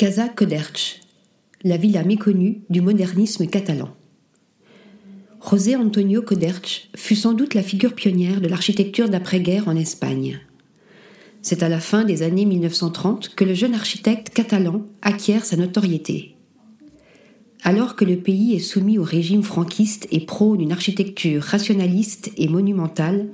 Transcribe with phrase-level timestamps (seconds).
[0.00, 1.02] Casa Coderch,
[1.62, 3.90] la villa méconnue du modernisme catalan.
[5.46, 10.40] José Antonio Coderch fut sans doute la figure pionnière de l'architecture d'après-guerre en Espagne.
[11.42, 16.34] C'est à la fin des années 1930 que le jeune architecte catalan acquiert sa notoriété.
[17.62, 22.48] Alors que le pays est soumis au régime franquiste et prône une architecture rationaliste et
[22.48, 23.28] monumentale,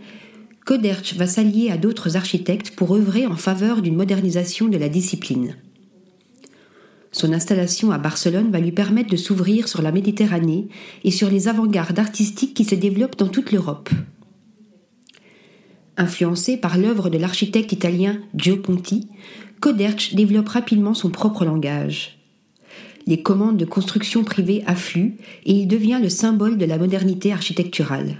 [0.65, 5.55] Coderch va s'allier à d'autres architectes pour œuvrer en faveur d'une modernisation de la discipline.
[7.17, 10.69] Son installation à Barcelone va lui permettre de s'ouvrir sur la Méditerranée
[11.03, 13.89] et sur les avant-gardes artistiques qui se développent dans toute l'Europe.
[15.97, 19.09] Influencé par l'œuvre de l'architecte italien Gio Ponti,
[19.61, 22.19] Coderch développe rapidement son propre langage.
[23.07, 28.17] Les commandes de construction privées affluent et il devient le symbole de la modernité architecturale.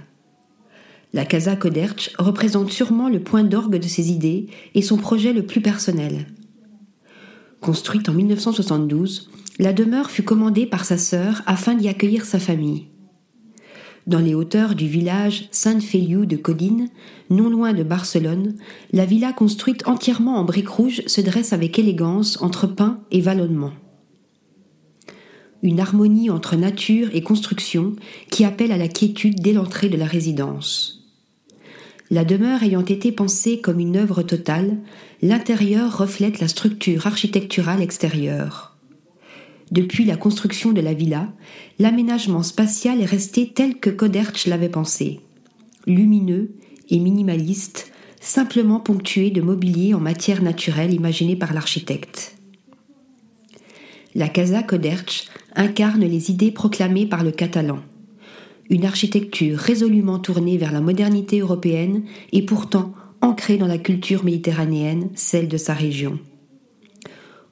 [1.13, 5.45] La Casa Coderch représente sûrement le point d'orgue de ses idées et son projet le
[5.45, 6.25] plus personnel.
[7.61, 9.29] Construite en 1972,
[9.59, 12.87] la demeure fut commandée par sa sœur afin d'y accueillir sa famille.
[14.05, 16.89] Dans les hauteurs du village San Feliu de Codine,
[17.29, 18.55] non loin de Barcelone,
[18.93, 23.73] la villa construite entièrement en briques rouges se dresse avec élégance entre pins et vallonnements.
[25.63, 27.95] Une harmonie entre nature et construction
[28.29, 30.96] qui appelle à la quiétude dès l'entrée de la résidence.
[32.09, 34.77] La demeure ayant été pensée comme une œuvre totale,
[35.21, 38.77] l'intérieur reflète la structure architecturale extérieure.
[39.71, 41.33] Depuis la construction de la villa,
[41.79, 45.19] l'aménagement spatial est resté tel que Coderch l'avait pensé.
[45.85, 46.51] Lumineux
[46.89, 47.91] et minimaliste,
[48.21, 52.37] simplement ponctué de mobilier en matière naturelle imaginé par l'architecte.
[54.15, 57.79] La Casa Coderch incarne les idées proclamées par le catalan
[58.69, 65.09] une architecture résolument tournée vers la modernité européenne et pourtant ancrée dans la culture méditerranéenne,
[65.15, 66.19] celle de sa région.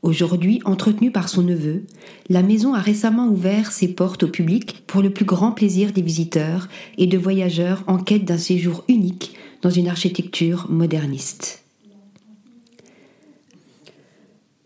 [0.05, 1.83] Aujourd'hui entretenue par son neveu,
[2.29, 6.03] la maison a récemment ouvert ses portes au public pour le plus grand plaisir des
[6.03, 6.67] visiteurs
[6.99, 11.63] et de voyageurs en quête d'un séjour unique dans une architecture moderniste.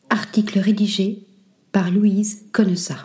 [0.10, 1.20] Article rédigé
[1.72, 2.98] par Louise Connessa.